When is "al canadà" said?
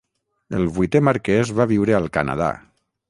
1.99-2.49